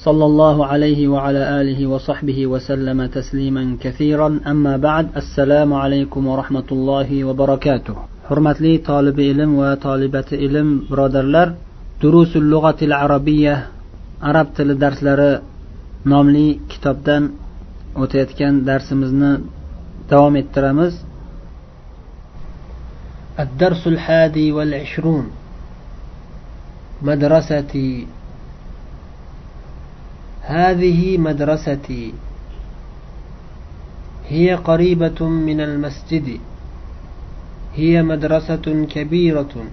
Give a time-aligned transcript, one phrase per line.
[0.00, 7.24] صلى الله عليه وعلى آله وصحبه وسلم تسليما كثيرا أما بعد السلام عليكم ورحمة الله
[7.24, 7.94] وبركاته
[8.28, 11.48] حرمة طالب علم وطالبة علم برادرلر
[12.02, 13.66] دروس اللغة العربية
[14.20, 15.40] arab tili darslari
[16.12, 17.22] nomli kitobdan
[18.02, 19.32] o'tayotgan darsimizni
[20.10, 20.94] davom ettiramiz
[23.44, 25.26] الدرس الحادي والعشرون
[27.02, 28.06] مدرستي
[30.41, 32.13] هذه مدرستي.
[34.27, 36.39] هي قريبة من المسجد.
[37.75, 39.65] هي مدرسة كبيرة.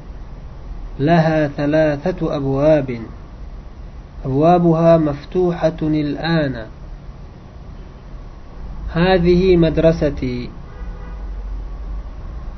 [0.98, 2.98] لها ثلاثة أبواب.
[4.24, 6.66] أبوابها مفتوحة الآن.
[8.92, 10.50] هذه مدرستي.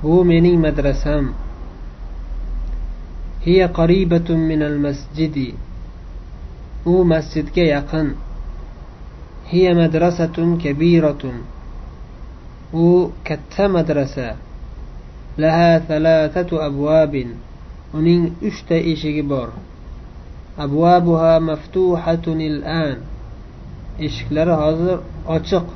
[0.05, 1.25] هو مني مدرسة.
[3.45, 5.55] هي قريبة من المسجد.
[6.87, 8.17] U masjidga yaqin.
[9.53, 11.37] Hiya madrasatun kabiratun.
[12.73, 14.37] U katta madrasa.
[15.39, 17.37] Laha thalathatu abwabin.
[17.95, 19.51] Uning uchta eshigi bor.
[20.57, 22.97] Abwabuha maftuhatun an
[23.99, 25.67] eshiklari hozir ochiq.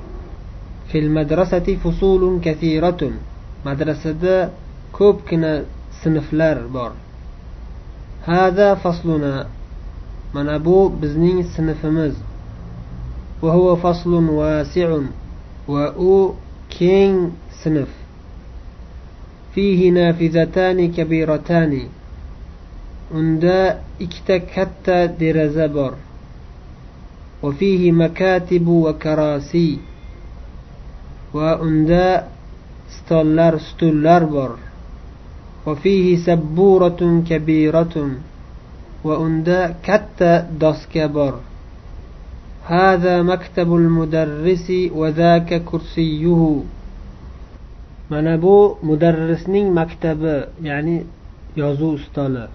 [0.89, 3.15] Fil madrasati fusulun kathiratun.
[3.65, 4.51] Madrasada
[4.93, 5.65] ko'pgina
[6.01, 6.93] sinflar bor.
[8.27, 9.47] Hada fasluna.
[10.35, 12.15] من أبو بزنين سنفمز
[13.43, 14.99] وهو فصل واسع
[15.69, 16.35] وأو
[16.79, 17.33] كين
[17.63, 17.89] سنف.
[19.55, 21.83] فيه نافذتان كبيرتان.
[23.15, 23.45] عند
[24.01, 24.91] اكتكت
[25.21, 25.95] درزبر.
[27.43, 29.79] وفيه مكاتب وكراسي.
[31.35, 32.23] وعند
[32.91, 34.57] ستولر ستولر بر
[35.67, 38.11] وفيه سبورة كبيرة.
[39.06, 41.34] va unda katta doska bor
[42.70, 46.42] هذا مكتب المدرس وذاك كرسيه
[48.10, 51.06] mana bu mudarrisning maktabi ya'ni
[51.56, 52.46] yozuv stoli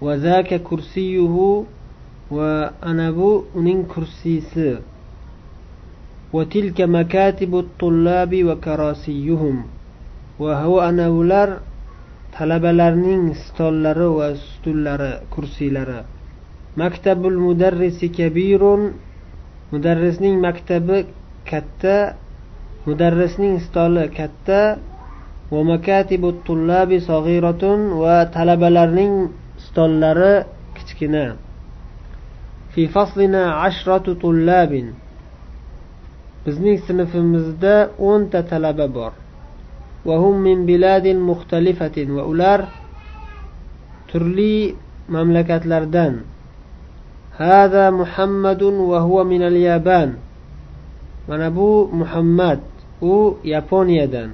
[0.00, 1.64] وذاك كرسيه
[2.30, 4.78] va ana bu uning kursisi
[6.32, 9.56] وتلك مكاتب الطلاب وكراسيهم
[10.38, 11.48] وهو أنا ular
[12.35, 15.99] talabalarning stollari va stullari kursilari
[16.81, 18.81] maktabul mudarrisi kabirun
[19.71, 20.97] mudarrisning maktabi
[21.49, 21.97] katta
[22.85, 24.61] mudarrisning stoli katta
[25.51, 29.13] va makatibu tullabi sag'iratun va talabalarning
[29.65, 30.33] stollari
[30.75, 31.25] kichkina.
[32.73, 34.87] Fi faslina ashratu tullabin.
[36.45, 37.75] Bizning sinfimizda
[38.09, 39.13] o'nta talaba bor.
[40.05, 42.67] وهم من بلاد مختلفة وأولار
[44.13, 44.75] ترلي
[45.09, 46.21] مملكة لردان.
[47.37, 50.13] هذا محمد وهو من اليابان.
[51.29, 52.59] ونبو محمد
[53.01, 54.29] و يابونيا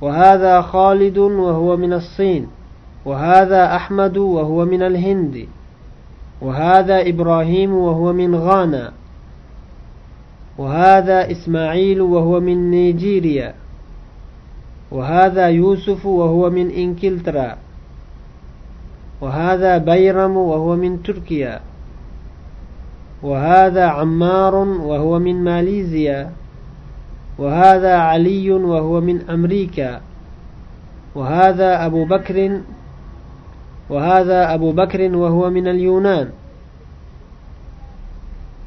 [0.00, 2.46] وهذا خالد وهو من الصين.
[3.04, 5.46] وهذا أحمد وهو من الهند.
[6.40, 8.92] وهذا إبراهيم وهو من غانا.
[10.58, 13.61] وهذا إسماعيل وهو من نيجيريا.
[14.92, 17.56] وهذا يوسف وهو من إنكلترا.
[19.20, 21.60] وهذا بيرم وهو من تركيا.
[23.22, 24.54] وهذا عمار
[24.88, 26.30] وهو من ماليزيا.
[27.38, 30.00] وهذا علي وهو من أمريكا.
[31.14, 32.60] وهذا أبو بكر
[33.90, 36.28] وهذا أبو بكر وهو من اليونان.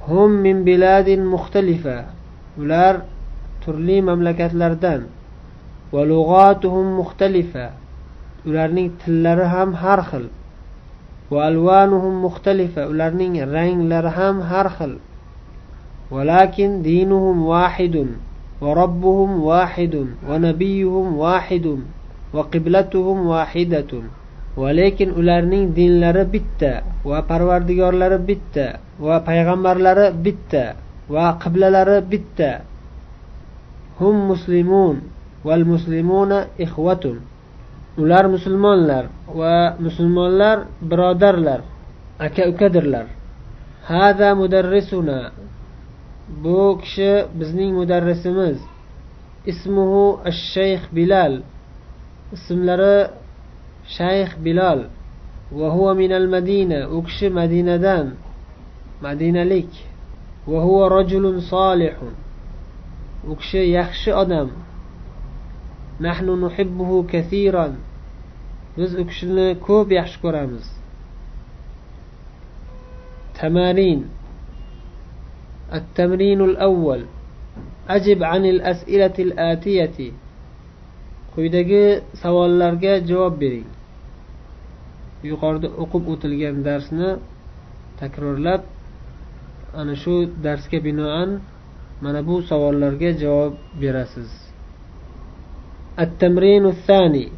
[0.08, 2.06] هم من بلاد مختلفة.
[2.56, 3.03] Ular
[3.66, 5.12] turli mamlakatlardan.
[5.92, 7.71] ولغاتهم مختلفة
[8.47, 10.27] ularning tillari ham har xil
[11.31, 14.92] وألوانهم مختلفة ularning ranglari ham har xil
[16.10, 18.07] ولكن دينهم واحد
[18.60, 19.95] وربهم واحد
[20.28, 21.66] ونبيهم واحد
[22.34, 23.92] وقبلتهم واحدة
[24.57, 30.75] ولكن ularning dinlari bitta va parvardigorlari bitta va payg'ambarlari bitta
[31.09, 32.51] va qiblalari bitta
[33.98, 35.14] hum muslimun
[35.45, 37.16] val muslimuna ixvatun
[38.03, 39.04] ular musulmonlar
[39.39, 40.57] va musulmonlar
[40.91, 41.60] birodarlar
[42.27, 43.07] aka ukadirlar
[43.91, 45.19] hada mudarrisuna
[46.42, 48.59] bu kishi bizning mudarrisimiz
[49.48, 51.42] اسمه الشيخ بلال
[52.33, 53.10] اسم لرى
[53.89, 54.89] شيخ بلال
[55.53, 58.15] وهو من المدينة أكش مدينة دان
[59.03, 59.72] مدينة لك
[60.47, 61.97] وهو رجل صالح
[63.28, 64.48] أكش يخش أدم
[66.01, 67.69] نحن نحبه كثيرا
[68.78, 70.66] biz u kishini ko'p yaxshi ko'ramiz
[73.41, 74.01] تمارين
[75.75, 77.01] التمرين الأول
[77.89, 79.98] أجب عن الأسئلة الآتية
[81.34, 83.69] quyidagi savollarga javob bering
[85.31, 87.10] yuqorida o'qib o'tilgan darsni
[88.01, 88.63] takrorlab
[89.81, 90.15] ana shu
[90.47, 91.31] darsga binoan
[92.03, 93.53] mana bu savollarga javob
[93.83, 94.44] berasiz
[95.98, 97.28] التمرين الثاني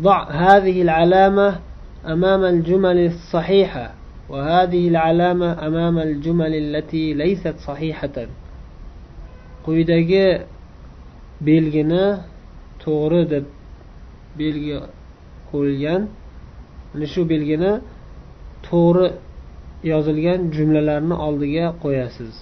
[0.00, 1.60] ضع هذه العلامة
[2.06, 3.94] أمام الجمل الصحيحة
[4.28, 8.26] وهذه العلامة أمام الجمل التي ليست صحيحة
[9.68, 10.48] quyidagi
[11.46, 12.04] belgini
[12.82, 13.44] to'g'ri deb
[14.38, 14.76] belgi
[15.50, 16.02] qo'yilgan
[16.90, 17.72] mana shu belgini
[18.68, 19.06] to'g'ri
[19.92, 22.34] yozilgan jumlalarni oldiga qo'yasiz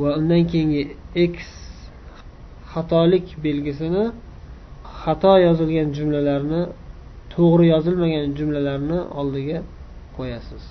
[0.00, 0.82] va undan keyingi
[1.32, 1.36] x
[2.72, 4.04] xatolik belgisini
[5.04, 6.62] xato yozilgan jumlalarni
[7.34, 9.58] to'g'ri yozilmagan jumlalarni oldiga
[10.16, 10.62] qo'yasiz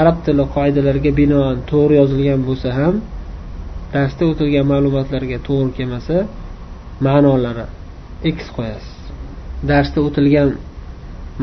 [0.00, 2.94] arab tili qoidalariga binoan to'g'ri yozilgan bo'lsa ham
[3.94, 6.16] darsda o'tilgan ma'lumotlarga to'g'ri kelmasa
[7.06, 7.64] ma'nolari
[8.36, 8.96] x qo'yasiz
[9.70, 10.50] darsda o'tilgan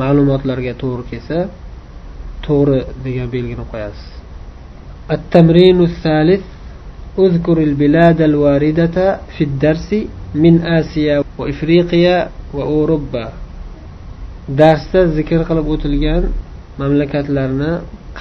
[0.02, 1.38] ma'lumotlarga to'g'ri kelsa
[2.46, 4.06] to'g'ri degan belgini qo'yasiz
[5.16, 6.44] التمرين الثالث
[7.24, 8.96] اذكر البلاد الواردة
[9.34, 9.90] في الدرس
[10.33, 12.17] min asiya va ifriqiya
[12.55, 13.25] va o'ruba
[14.59, 16.23] darsda zikr qilib o'tilgan
[16.81, 17.71] mamlakatlarni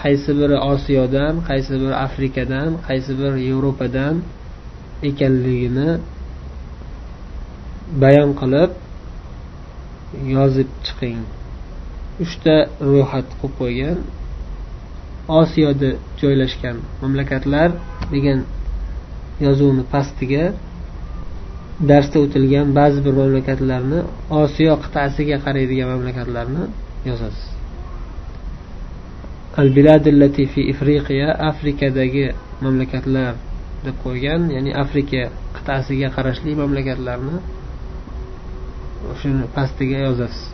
[0.00, 4.14] qaysi biri osiyodan qaysi biri afrikadan qaysi biri yevropadan
[5.08, 5.90] ekanligini
[8.02, 8.70] bayon qilib
[10.34, 11.20] yozib chiqing.
[12.24, 12.56] Uchta
[12.90, 13.98] ro'yxat qilib qo'ygan.
[15.40, 15.90] Osiyoda
[16.20, 17.68] joylashgan mamlakatlar
[18.14, 18.40] degan
[19.46, 20.44] yozuvni pastiga
[21.88, 24.00] darsda o'tilgan ba'zi bir mamlakatlarni
[24.42, 26.64] osiyo qit'asiga qaraydigan mamlakatlarni
[27.08, 27.46] yozasiz.
[29.60, 29.68] Al
[30.12, 32.26] allati fi ifriqiya afrikadagi
[32.64, 33.32] mamlakatlar
[33.84, 35.22] deb qo'ygan ya'ni afrika
[35.56, 37.36] qit'asiga qarashli mamlakatlarni
[39.20, 40.44] shuni pastiga yozasiz.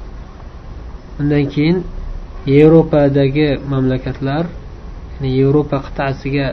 [1.20, 1.78] Undan keyin
[2.56, 4.44] yevropadagi mamlakatlar
[5.14, 6.46] ya'ni yevropa qit'asiga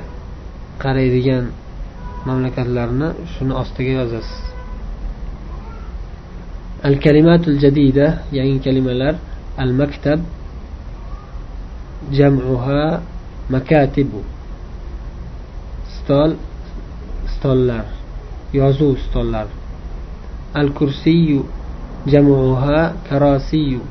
[0.83, 1.45] qaraydigan
[2.27, 4.52] mamlakatlarni shuni ostiga yozasiz.
[6.83, 9.15] al kalimatul jadida yangi kalimalar
[9.57, 10.19] al maktab
[12.11, 13.01] jamuha
[13.49, 14.21] makatibu.
[15.95, 16.35] Stol
[17.27, 17.85] stollar
[18.53, 19.47] yozuv stollar.
[20.53, 21.45] Al kursiyu
[22.05, 23.81] jamuha karasiyu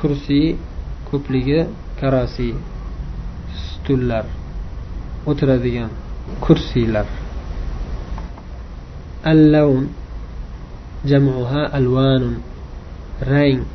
[0.00, 0.56] kursi
[1.10, 1.68] ko'pligi
[2.00, 2.54] karasi
[3.52, 4.24] stullar
[5.26, 5.90] o'tiradigan
[6.40, 7.06] kursiylar.
[9.24, 10.01] Al lawn
[11.05, 12.41] jamuha alvanun
[13.21, 13.65] rang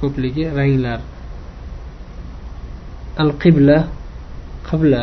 [0.00, 1.00] ko'pligi ranglar
[3.16, 3.88] al qibla
[4.68, 5.02] qibla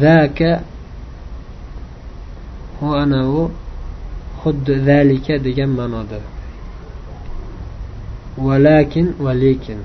[0.00, 0.62] zaka
[2.82, 3.44] u anavi
[4.42, 6.20] xuddi zalika degan ma'noda
[8.38, 9.78] ولكن ولكن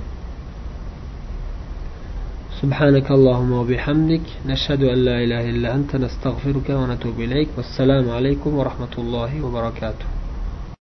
[2.61, 8.93] سبحانك اللهم وبحمدك نشهد أن لا إله إلا أنت نستغفرك ونتوب إليك والسلام عليكم ورحمة
[8.97, 10.05] الله وبركاته